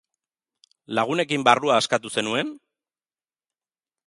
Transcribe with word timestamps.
Lagunekin 0.99 1.45
barrua 1.49 1.77
askatu 1.83 2.13
zenuen? 2.15 2.53